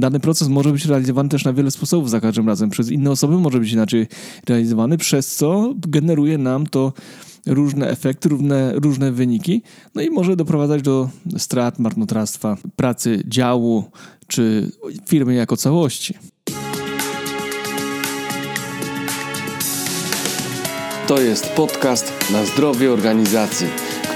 [0.00, 2.70] dany proces może być realizowany też na wiele sposobów za każdym razem.
[2.70, 4.06] Przez inne osoby może być inaczej
[4.48, 6.92] realizowany, przez co generuje nam to
[7.46, 9.62] różne efekty, różne, różne wyniki,
[9.94, 11.08] no i może doprowadzać do
[11.38, 13.84] strat, marnotrawstwa, pracy działu
[14.26, 14.70] czy
[15.06, 16.14] firmy jako całości.
[21.06, 23.66] To jest podcast na zdrowie organizacji,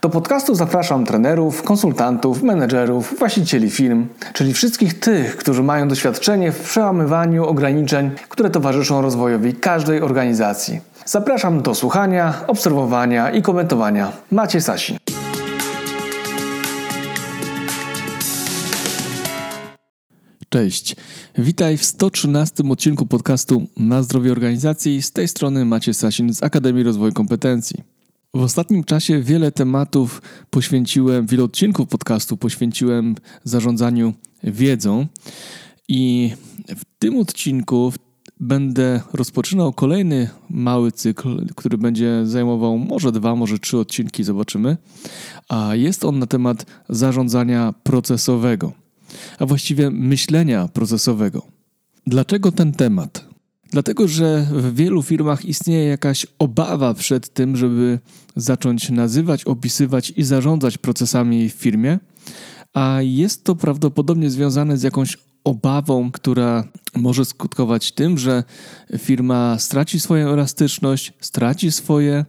[0.00, 6.60] Do podcastu zapraszam trenerów, konsultantów, menedżerów, właścicieli firm, czyli wszystkich tych, którzy mają doświadczenie w
[6.60, 10.80] przełamywaniu ograniczeń, które towarzyszą rozwojowi każdej organizacji.
[11.06, 14.12] Zapraszam do słuchania, obserwowania i komentowania.
[14.30, 14.96] Macie Sasin.
[20.48, 20.96] Cześć.
[21.38, 25.02] Witaj w 113 odcinku podcastu Na zdrowie organizacji.
[25.02, 27.93] Z tej strony Macie Sasin z Akademii Rozwoju Kompetencji.
[28.34, 35.06] W ostatnim czasie wiele tematów poświęciłem, wiele odcinków podcastu poświęciłem zarządzaniu wiedzą
[35.88, 36.32] i
[36.76, 37.92] w tym odcinku
[38.40, 44.76] będę rozpoczynał kolejny mały cykl, który będzie zajmował może dwa, może trzy odcinki, zobaczymy.
[45.48, 48.72] A jest on na temat zarządzania procesowego
[49.38, 51.42] a właściwie myślenia procesowego.
[52.06, 53.33] Dlaczego ten temat?
[53.74, 57.98] Dlatego, że w wielu firmach istnieje jakaś obawa przed tym, żeby
[58.36, 61.98] zacząć nazywać, opisywać i zarządzać procesami w firmie,
[62.74, 66.64] a jest to prawdopodobnie związane z jakąś obawą, która
[66.96, 68.44] może skutkować tym, że
[68.98, 72.24] firma straci swoją elastyczność, straci swoje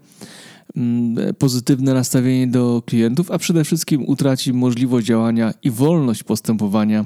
[0.78, 7.06] Mm, pozytywne nastawienie do klientów, a przede wszystkim utraci możliwość działania i wolność postępowania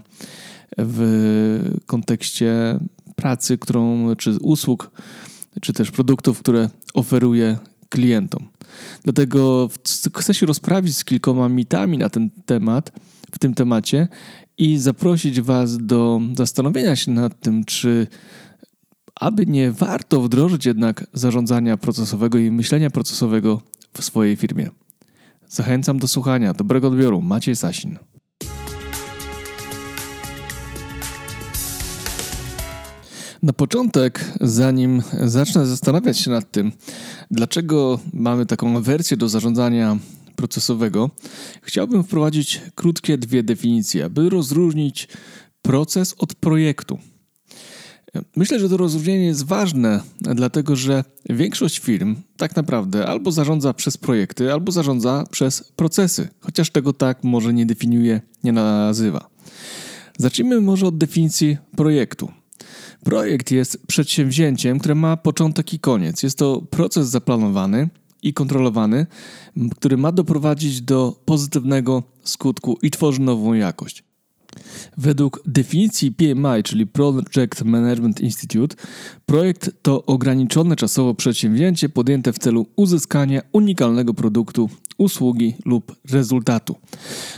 [0.78, 2.80] w kontekście
[3.22, 4.92] pracy, którą, czy usług,
[5.62, 7.58] czy też produktów, które oferuje
[7.90, 8.48] klientom.
[9.04, 9.70] Dlatego
[10.18, 12.92] chcę się rozprawić z kilkoma mitami na ten temat,
[13.32, 14.08] w tym temacie
[14.58, 18.08] i zaprosić Was do zastanowienia się nad tym, czy
[19.16, 23.62] aby nie warto wdrożyć jednak zarządzania procesowego i myślenia procesowego
[23.94, 24.70] w swojej firmie.
[25.48, 26.54] Zachęcam do słuchania.
[26.54, 27.22] Dobrego odbioru.
[27.22, 27.98] Maciej Sasin.
[33.44, 36.72] Na początek, zanim zacznę zastanawiać się nad tym,
[37.32, 39.98] dlaczego mamy taką wersję do zarządzania
[40.36, 41.10] procesowego,
[41.62, 45.08] chciałbym wprowadzić krótkie dwie definicje, aby rozróżnić
[45.62, 47.00] proces od projektu.
[48.36, 53.98] Myślę, że to rozróżnienie jest ważne, dlatego że większość firm tak naprawdę albo zarządza przez
[53.98, 59.30] projekty, albo zarządza przez procesy, chociaż tego tak może nie definiuje, nie nazywa.
[60.18, 62.39] Zacznijmy może od definicji projektu.
[63.04, 66.24] Projekt jest przedsięwzięciem, które ma początek i koniec.
[66.24, 67.90] Jest to proces zaplanowany
[68.24, 69.08] i kontrolowany,
[69.76, 74.04] który ma doprowadzić do pozytywnego skutku i tworzy nową jakość.
[74.98, 78.76] Według definicji PMI, czyli Project Management Institute,
[79.26, 86.76] projekt to ograniczone czasowo przedsięwzięcie podjęte w celu uzyskania unikalnego produktu, usługi lub rezultatu.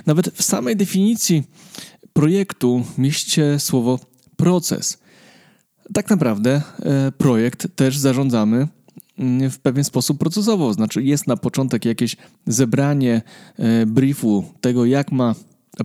[0.06, 1.44] Nawet w samej definicji
[2.14, 4.00] projektu mieści słowo
[4.38, 4.98] proces.
[5.94, 8.68] Tak naprawdę e, projekt też zarządzamy
[9.18, 10.74] mm, w pewien sposób procesowo.
[10.74, 13.22] Znaczy, jest na początek jakieś zebranie
[13.58, 15.36] e, briefu tego, jak ma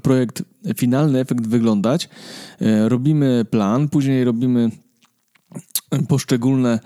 [0.03, 0.43] projekt,
[0.77, 2.09] finalny efekt wyglądać.
[2.61, 4.71] E, robimy plan, później robimy
[6.09, 6.81] poszczególne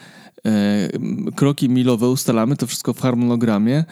[1.37, 3.85] kroki milowe ustalamy, to wszystko w harmonogramie,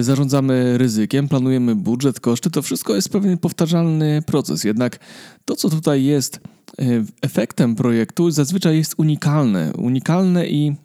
[0.00, 4.64] zarządzamy ryzykiem, planujemy budżet, koszty, to wszystko jest pewien powtarzalny proces.
[4.64, 4.98] Jednak
[5.44, 6.40] to, co tutaj jest
[6.78, 6.84] e,
[7.22, 9.72] efektem projektu, zazwyczaj jest unikalne.
[9.78, 10.76] Unikalne i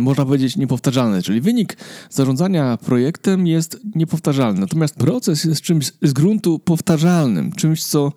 [0.00, 1.76] można powiedzieć, niepowtarzalne, czyli wynik
[2.10, 4.60] zarządzania projektem jest niepowtarzalny.
[4.60, 8.12] Natomiast proces jest czymś z gruntu powtarzalnym, czymś, co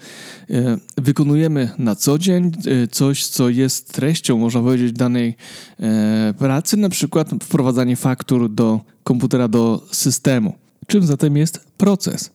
[0.50, 2.52] e, wykonujemy na co dzień,
[2.84, 5.36] e, coś, co jest treścią, można powiedzieć, danej
[5.80, 10.54] e, pracy, na przykład wprowadzanie faktur do komputera, do systemu.
[10.88, 12.32] Czym zatem jest proces?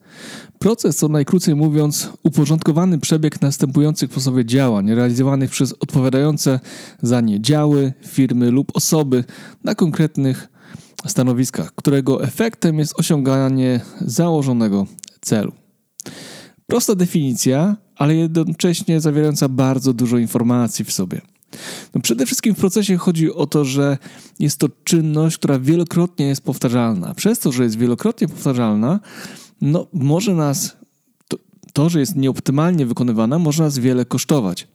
[0.62, 6.60] Proces to najkrócej mówiąc uporządkowany przebieg następujących w sobie działań realizowanych przez odpowiadające
[7.02, 9.24] za nie działy, firmy lub osoby
[9.64, 10.48] na konkretnych
[11.06, 14.86] stanowiskach, którego efektem jest osiąganie założonego
[15.20, 15.52] celu.
[16.66, 21.20] Prosta definicja, ale jednocześnie zawierająca bardzo dużo informacji w sobie.
[21.94, 23.98] No przede wszystkim w procesie chodzi o to, że
[24.38, 27.14] jest to czynność, która wielokrotnie jest powtarzalna.
[27.14, 29.00] Przez to, że jest wielokrotnie powtarzalna,
[29.60, 30.76] no może nas
[31.28, 31.38] to,
[31.72, 34.68] to że jest nieoptymalnie wykonywana, może nas wiele kosztować.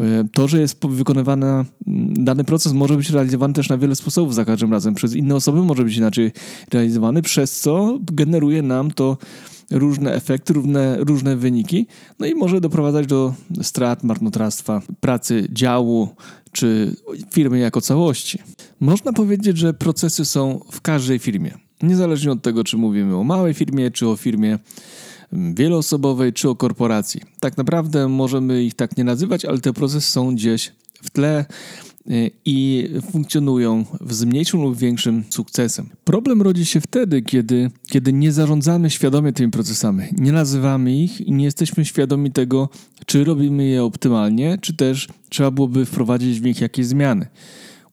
[0.00, 1.64] E, to, że jest wykonywany
[2.10, 4.94] dany proces może być realizowany też na wiele sposobów za każdym razem.
[4.94, 6.32] Przez inne osoby może być inaczej
[6.72, 9.18] realizowany, przez co generuje nam to
[9.70, 11.86] różne efekty, różne, różne wyniki,
[12.18, 16.08] no i może doprowadzać do strat, marnotrawstwa, pracy działu
[16.52, 16.96] czy
[17.30, 18.38] firmy jako całości.
[18.80, 21.65] Można powiedzieć, że procesy są w każdej firmie.
[21.82, 24.58] Niezależnie od tego, czy mówimy o małej firmie, czy o firmie
[25.32, 27.20] wieloosobowej, czy o korporacji.
[27.40, 31.44] Tak naprawdę możemy ich tak nie nazywać, ale te procesy są gdzieś w tle
[32.10, 35.88] y, i funkcjonują z mniejszym lub większym sukcesem.
[36.04, 41.32] Problem rodzi się wtedy, kiedy, kiedy nie zarządzamy świadomie tymi procesami, nie nazywamy ich i
[41.32, 42.68] nie jesteśmy świadomi tego,
[43.06, 47.26] czy robimy je optymalnie, czy też trzeba byłoby wprowadzić w nich jakieś zmiany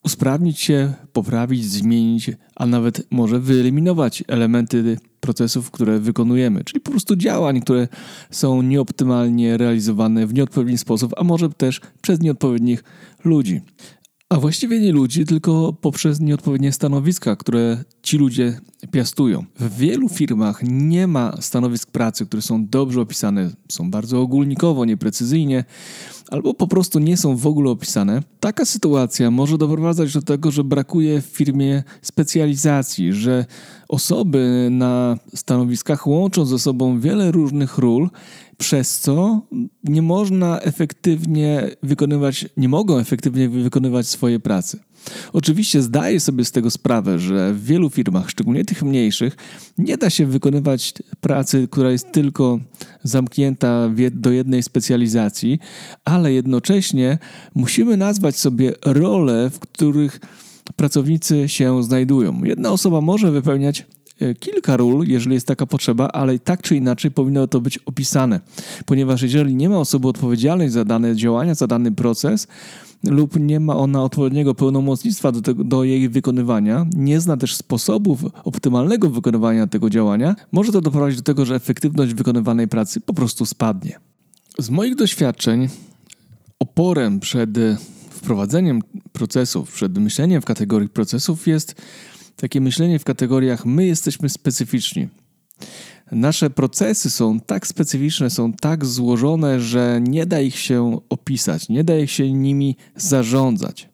[0.04, 7.16] usprawnić się, poprawić, zmienić, a nawet może wyeliminować elementy procesów, które wykonujemy, czyli po prostu
[7.16, 7.88] działań, które
[8.32, 12.84] są nieoptymalnie realizowane w nieodpowiedni sposób, a może też przez nieodpowiednich
[13.26, 13.62] ludzi.
[14.30, 18.60] A właściwie nie ludzi, tylko poprzez nieodpowiednie stanowiska, które ci ludzie
[18.92, 19.46] piastują.
[19.60, 25.64] W wielu firmach nie ma stanowisk pracy, które są dobrze opisane, są bardzo ogólnikowo, nieprecyzyjnie,
[26.34, 28.24] albo po prostu nie są w ogóle opisane.
[28.40, 33.46] Taka sytuacja może doprowadzać do tego, że brakuje w firmie specjalizacji, że
[33.88, 38.10] osoby na stanowiskach łączą ze sobą wiele różnych ról,
[38.58, 39.42] przez co
[39.84, 44.80] nie można efektywnie wykonywać, nie mogą efektywnie wykonywać swojej pracy.
[45.34, 49.38] Oczywiście zdaję sobie z tego sprawę, że w wielu firmach, szczególnie tych mniejszych,
[49.78, 52.60] nie da się wykonywać pracy, która jest tylko
[53.04, 55.60] zamknięta do jednej specjalizacji,
[56.06, 57.18] ale jednocześnie
[57.56, 60.20] musimy nazwać sobie role, w których
[60.76, 62.44] pracownicy się znajdują.
[62.44, 63.86] Jedna osoba może wypełniać
[64.20, 68.40] e, kilka ról, jeżeli jest taka potrzeba, ale tak czy inaczej powinno to być opisane,
[68.86, 72.48] ponieważ jeżeli nie ma osoby odpowiedzialnej za dane działania, za dany proces,
[73.04, 78.26] lub nie ma ona odpowiedniego pełnomocnictwa do, tego, do jej wykonywania, nie zna też sposobów
[78.44, 83.46] optymalnego wykonywania tego działania, może to doprowadzić do tego, że efektywność wykonywanej pracy po prostu
[83.46, 84.00] spadnie.
[84.60, 85.70] Z moich doświadczeń
[86.60, 87.50] oporem przed
[88.10, 91.76] wprowadzeniem procesów, przed myśleniem w kategorii procesów jest
[92.36, 95.08] takie myślenie w kategoriach my jesteśmy specyficzni.
[96.16, 101.84] Nasze procesy są tak specyficzne, są tak złożone, że nie da ich się opisać, nie
[101.84, 103.90] da ich się nimi zarządzać.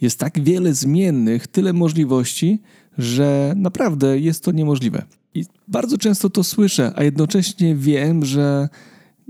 [0.00, 2.58] Jest tak wiele zmiennych, tyle możliwości,
[2.98, 5.02] że naprawdę jest to niemożliwe.
[5.34, 8.68] I bardzo często to słyszę, a jednocześnie wiem, że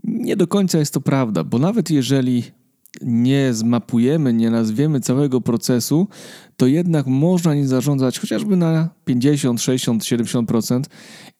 [0.04, 2.42] nie do końca jest to prawda, bo nawet jeżeli
[3.02, 6.08] nie zmapujemy, nie nazwiemy całego procesu,
[6.56, 10.82] to jednak można nim zarządzać chociażby na 50, 60, 70%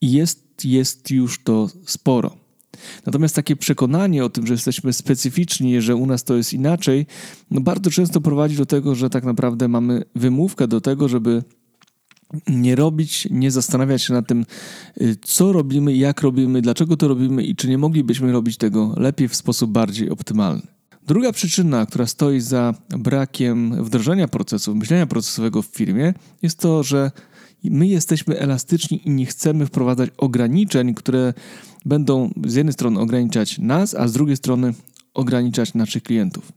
[0.01, 2.37] i jest, jest już to sporo.
[3.07, 7.07] Natomiast takie przekonanie o tym, że jesteśmy specyficzni, że u nas to jest inaczej,
[7.51, 11.43] no bardzo często prowadzi do tego, że tak naprawdę mamy wymówkę do tego, żeby
[12.49, 14.47] nie robić, nie zastanawiać się nad tym,
[15.01, 19.29] y, co robimy, jak robimy, dlaczego to robimy i czy nie moglibyśmy robić tego lepiej
[19.29, 20.76] w sposób bardziej optymalny.
[21.07, 27.11] Druga przyczyna, która stoi za brakiem wdrożenia procesu, myślenia procesowego w firmie, jest to, że
[27.65, 31.35] my jesteśmy elastyczni i nie chcemy wprowadzać ograniczeń, które
[31.85, 34.75] będą z jednej strony ograniczać nas, a z drugiej strony
[35.15, 36.53] ograniczać naszych klientów.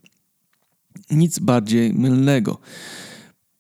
[1.12, 2.60] Nic bardziej mylnego.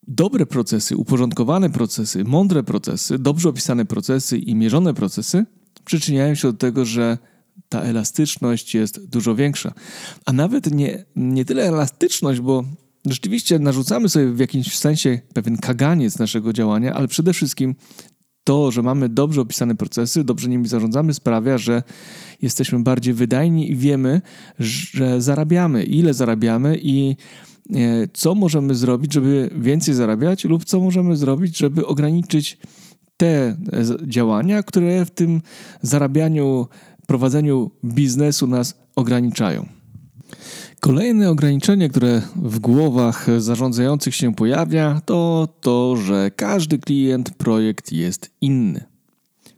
[0.08, 5.46] Dobre procesy, uporządkowane procesy, mądre procesy, dobrze opisane procesy i mierzone procesy
[5.86, 7.17] przyczyniają się do tego, że
[7.69, 9.73] ta elastyczność jest dużo większa.
[10.25, 12.63] A nawet nie, nie tyle elastyczność, bo
[13.05, 17.75] rzeczywiście narzucamy sobie w jakimś sensie pewien kaganiec naszego działania, ale przede wszystkim
[18.43, 21.83] to, że mamy dobrze opisane procesy, dobrze nimi zarządzamy, sprawia, że
[22.41, 24.21] jesteśmy bardziej wydajni i wiemy,
[24.59, 27.15] że zarabiamy, ile zarabiamy i
[27.75, 32.57] e, co możemy zrobić, żeby więcej zarabiać, lub co możemy zrobić, żeby ograniczyć
[33.17, 33.57] te e,
[34.07, 35.41] działania, które w tym
[35.81, 36.67] zarabianiu
[37.09, 39.65] prowadzeniu biznesu nas ograniczają.
[40.79, 48.31] Kolejne ograniczenie, które w głowach zarządzających się pojawia, to to, że każdy klient, projekt jest
[48.41, 48.83] inny.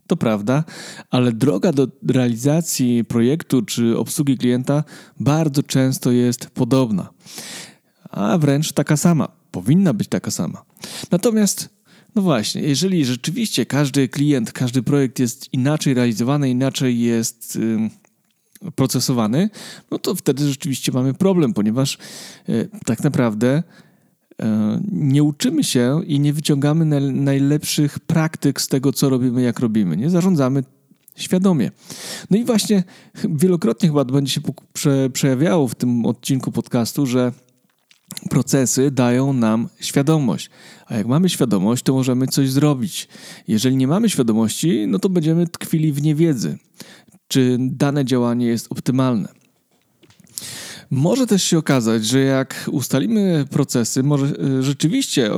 [0.08, 0.64] To prawda,
[1.10, 4.84] ale droga do realizacji projektu czy obsługi klienta
[5.20, 7.10] bardzo często jest podobna,
[8.10, 9.28] a wręcz taka sama.
[9.52, 10.64] Powinna być taka sama.
[11.12, 11.70] Natomiast
[12.16, 17.60] no właśnie, jeżeli rzeczywiście każdy klient, każdy projekt jest inaczej realizowany, inaczej jest
[18.76, 19.50] procesowany,
[19.92, 21.98] no to wtedy rzeczywiście mamy problem, ponieważ
[22.50, 23.64] e, tak naprawdę
[24.42, 29.98] e, nie uczymy się i nie wyciągamy najlepszych praktyk z tego, co robimy, jak robimy.
[29.98, 30.64] Nie zarządzamy
[31.16, 31.72] świadomie.
[32.30, 32.84] No i właśnie
[33.30, 34.42] wielokrotnie chyba będzie się
[35.14, 37.32] przejawiało w tym odcinku podcastu, że
[38.30, 40.50] procesy dają nam świadomość.
[40.86, 43.08] A jak mamy świadomość, to możemy coś zrobić.
[43.48, 46.58] Jeżeli nie mamy świadomości, no to będziemy tkwili w niewiedzy,
[47.28, 49.42] czy dane działanie jest optymalne.
[50.92, 55.32] Może też się okazać, że jak ustalimy procesy, może e, rzeczywiście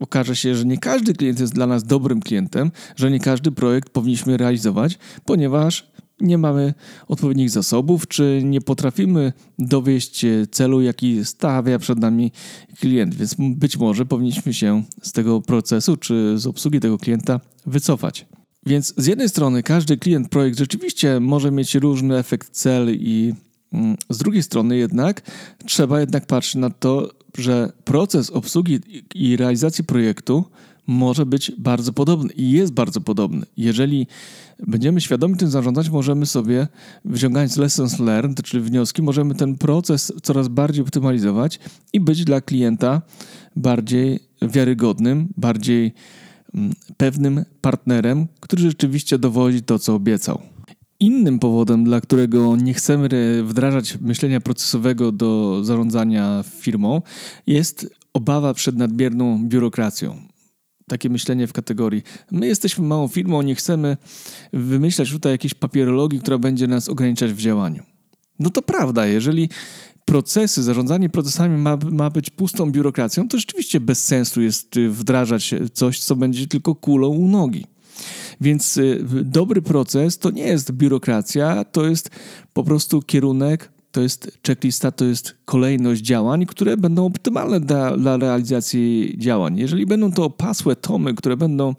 [0.00, 3.90] okaże się, że nie każdy klient jest dla nas dobrym klientem, że nie każdy projekt
[3.90, 6.74] powinniśmy realizować, ponieważ nie mamy
[7.08, 12.32] odpowiednich zasobów, czy nie potrafimy dowieść celu, jaki stawia przed nami
[12.80, 13.14] klient.
[13.14, 18.26] Więc być może powinniśmy się z tego procesu, czy z obsługi tego klienta wycofać.
[18.66, 23.34] Więc z jednej strony każdy klient projekt rzeczywiście może mieć różny efekt cel i
[23.72, 25.22] mm, z drugiej strony jednak
[25.66, 28.80] trzeba jednak patrzeć na to, że proces obsługi
[29.14, 30.44] i realizacji projektu
[30.86, 33.46] może być bardzo podobny i jest bardzo podobny.
[33.56, 34.06] Jeżeli
[34.66, 36.68] będziemy świadomi tym zarządzać, możemy sobie,
[37.04, 41.60] wyciągając lessons learned, czyli wnioski, możemy ten proces coraz bardziej optymalizować
[41.92, 43.02] i być dla klienta
[43.56, 45.92] bardziej wiarygodnym, bardziej
[46.54, 50.42] mm, pewnym partnerem, który rzeczywiście dowodzi to, co obiecał.
[51.00, 53.08] Innym powodem, dla którego nie chcemy
[53.44, 57.02] wdrażać myślenia procesowego do zarządzania firmą,
[57.46, 60.33] jest obawa przed nadmierną biurokracją
[60.88, 63.96] takie myślenie w kategorii my jesteśmy małą firmą, nie chcemy
[64.52, 67.82] wymyślać tutaj jakiejś papierologii, która będzie nas ograniczać w działaniu.
[68.38, 69.48] No to prawda, jeżeli
[70.04, 76.00] procesy, zarządzanie procesami ma, ma być pustą biurokracją, to rzeczywiście bez sensu jest wdrażać coś,
[76.00, 77.66] co będzie tylko kulą u nogi.
[78.40, 82.10] Więc y, dobry proces to nie jest biurokracja, to jest
[82.52, 88.16] po prostu kierunek to jest checklista, to jest kolejność działań, które będą optymalne dla, dla,
[88.16, 89.58] realizacji działań.
[89.58, 91.74] Jeżeli będą to opasłe tomy, które będą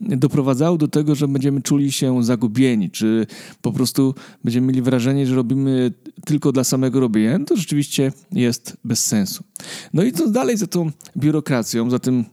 [0.00, 3.26] doprowadzały do tego, że będziemy czuli się zagubieni, czy
[3.62, 5.92] po prostu będziemy mieli wrażenie, że robimy
[6.24, 9.44] tylko dla samego robienia, to rzeczywiście jest bez sensu.
[9.92, 12.24] No i co dalej za tą biurokracją, za tym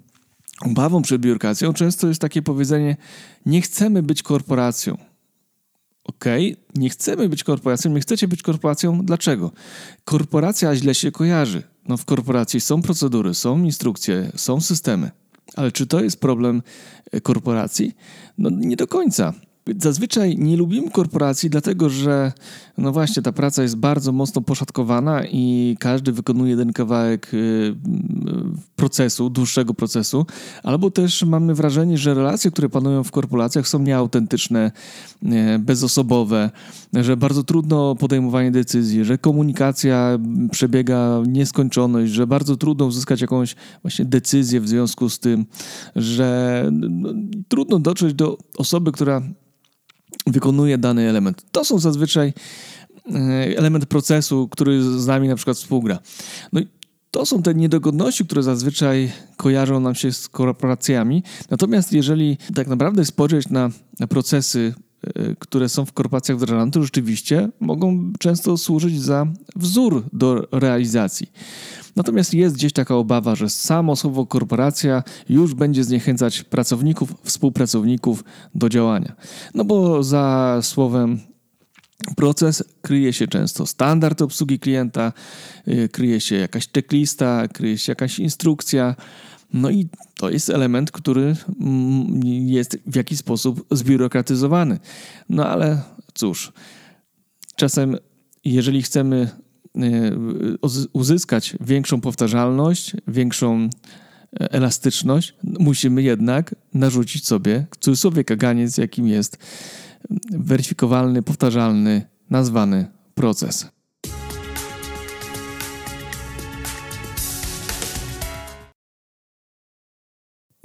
[0.62, 2.98] obawą przed biurokracją, często jest takie powiedzenie:
[3.46, 5.13] nie chcemy być korporacją.
[6.04, 6.26] OK,
[6.76, 9.06] nie chcemy być korporacją, nie chcecie być korporacją.
[9.06, 9.52] Dlaczego?
[10.06, 11.64] Korporacja źle się kojarzy.
[11.88, 15.12] No w korporacji są procedury, są instrukcje, są systemy.
[15.56, 16.62] Ale czy to jest problem
[17.12, 17.96] e, korporacji?
[18.38, 19.34] No nie do końca.
[19.78, 22.32] Zazwyczaj nie lubimy korporacji, dlatego że,
[22.78, 27.76] no właśnie, ta praca jest bardzo mocno poszatkowana i każdy wykonuje jeden kawałek y,
[28.76, 30.26] procesu, dłuższego procesu,
[30.64, 34.72] albo też mamy wrażenie, że relacje, które panują w korporacjach są nieautentyczne,
[35.60, 36.50] bezosobowe,
[36.94, 40.20] że bardzo trudno podejmowanie decyzji, że komunikacja
[40.52, 45.46] przebiega nieskończoność, że bardzo trudno uzyskać jakąś właśnie decyzję w związku z tym,
[45.96, 47.10] że no,
[47.48, 49.22] trudno dotrzeć do osoby, która
[50.28, 51.46] wykonuje dany element.
[51.52, 52.34] To są zazwyczaj
[53.14, 53.20] e,
[53.58, 56.00] element procesu, który z nami na przykład współgra.
[56.54, 56.68] No i
[57.12, 61.24] to są te niedogodności, które zazwyczaj kojarzą nam się z korporacjami.
[61.50, 64.74] Natomiast jeżeli tak naprawdę spojrzeć na, na procesy,
[65.40, 71.32] które są w korporacjach wdrażane, to rzeczywiście mogą często służyć za wzór do realizacji.
[71.96, 78.24] Natomiast jest gdzieś taka obawa, że samo słowo korporacja już będzie zniechęcać pracowników, współpracowników
[78.56, 79.16] do działania.
[79.54, 81.20] No bo za słowem
[82.16, 85.14] proces kryje się często standard obsługi klienta,
[85.68, 88.96] y, kryje się jakaś checklista, kryje się jakaś instrukcja.
[89.54, 94.80] No i to jest element, który mm, jest w jakiś sposób zbiurokratyzowany.
[95.30, 95.82] No ale
[96.14, 96.52] cóż,
[97.56, 97.98] czasem
[98.46, 99.30] jeżeli chcemy
[99.82, 100.58] Y,
[100.94, 103.70] uzyskać większą powtarzalność, większą
[104.40, 109.38] e, elastyczność, musimy jednak narzucić sobie w cudzysłowie kaganiec, jakim jest
[110.32, 113.73] weryfikowalny, powtarzalny, nazwany proces.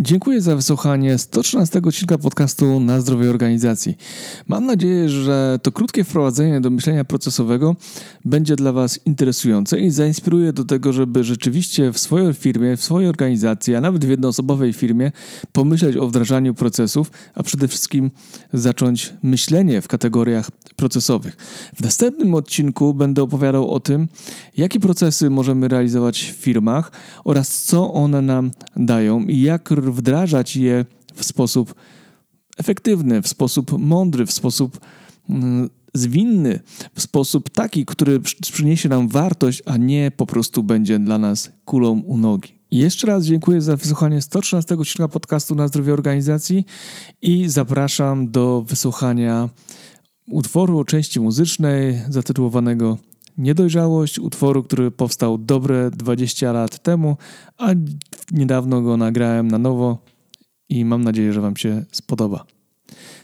[0.00, 3.96] Dziękuję za wysłuchanie 113 odcinka podcastu na zdrowie organizacji.
[4.48, 7.76] Mam nadzieję, że to krótkie wprowadzenie do myślenia procesowego
[8.24, 13.08] będzie dla Was interesujące i zainspiruje do tego, żeby rzeczywiście w swojej firmie, w swojej
[13.08, 15.12] organizacji, a nawet w jednoosobowej firmie
[15.52, 18.10] pomyśleć o wdrażaniu procesów, a przede wszystkim
[18.52, 21.36] zacząć myślenie w kategoriach procesowych.
[21.76, 24.08] W następnym odcinku będę opowiadał o tym,
[24.56, 26.92] jakie procesy możemy realizować w firmach
[27.24, 31.74] oraz co one nam dają i jak wdrażać je w sposób
[32.58, 34.80] efektywny, w sposób mądry, w sposób
[35.30, 36.60] mm, zwinny
[36.94, 38.20] w sposób taki, który
[38.52, 42.58] przyniesie nam wartość, a nie po prostu będzie dla nas kulą u nogi.
[42.70, 46.64] jeszcze raz dziękuję za wysłuchanie 113 odcinka podcastu na zdrowie organizacji
[47.22, 49.48] i zapraszam do wysłuchania
[50.30, 52.98] utworu o części muzycznej zatytułowanego
[53.38, 57.16] Niedojrzałość, utworu, który powstał dobre 20 lat temu,
[57.58, 57.68] a
[58.32, 59.98] niedawno go nagrałem na nowo
[60.68, 62.44] i mam nadzieję, że Wam się spodoba.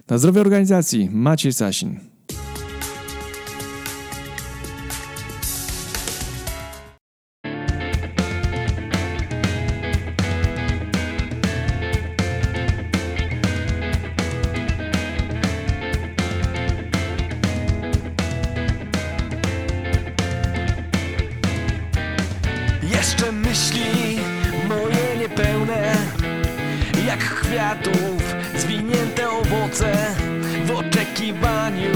[0.08, 2.00] Na zdrowie organizacji Maciej Sasin.
[22.82, 24.13] Jeszcze myśli
[27.54, 30.14] kwiatów zwinięte owoce
[30.64, 31.92] W oczekiwaniu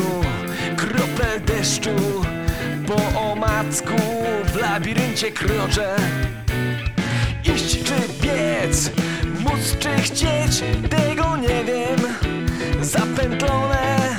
[0.77, 2.25] kropel deszczu
[2.87, 3.97] Po omacku
[4.45, 5.97] w labiryncie kroczę
[7.55, 8.91] Iść czy biec,
[9.41, 12.15] móc czy chcieć Tego nie wiem.
[12.81, 14.17] Zapętlone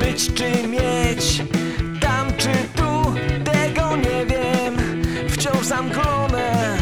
[0.00, 1.42] Być czy mieć
[2.00, 4.76] Tam czy tu Tego nie wiem.
[5.28, 6.76] Wciąż zamglone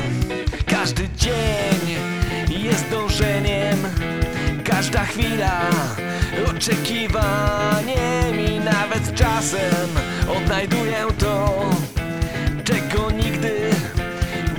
[0.66, 1.81] Każdy dzień
[2.62, 3.78] jest dążeniem.
[4.64, 5.60] Każda chwila
[6.50, 9.88] oczekiwaniem I nawet czasem
[10.36, 11.64] odnajduję to
[12.64, 13.70] Czego nigdy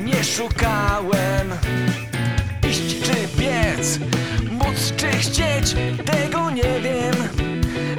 [0.06, 1.50] nie szukałem.
[2.70, 4.00] Iść czy biec,
[4.52, 7.16] móc czy chcieć Tego nie wiem.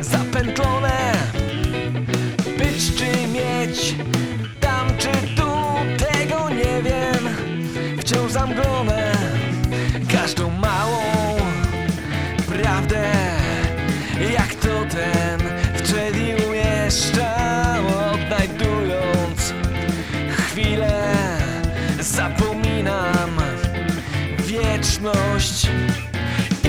[0.01, 1.13] Zapętlone
[2.59, 3.95] Być czy mieć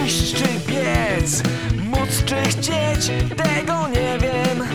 [0.05, 1.43] Iść czy biec,
[1.85, 4.67] móc czy chcieć, tego nie wiem.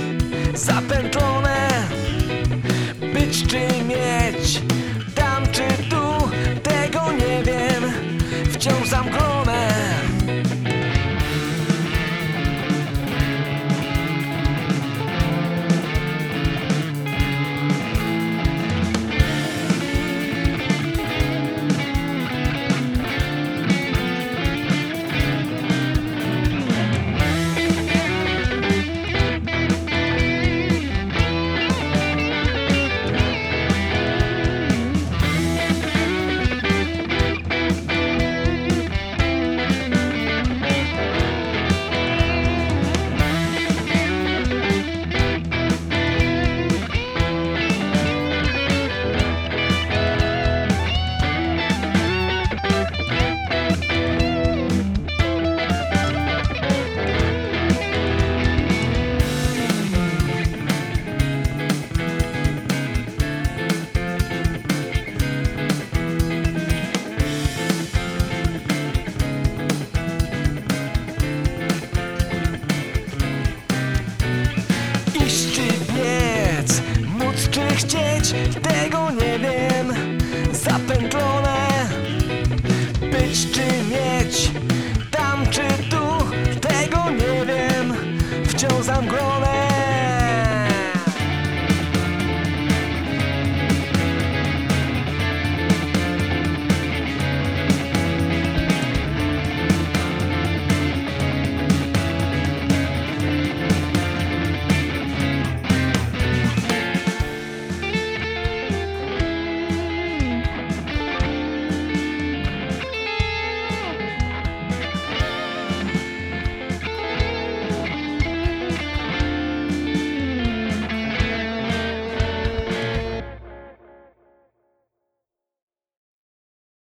[0.54, 1.68] Zapętlone,
[3.14, 4.62] być czy mieć.
[5.14, 6.30] Tam czy tu,
[6.62, 7.92] tego nie wiem.
[8.52, 9.39] Wciąż zamknięte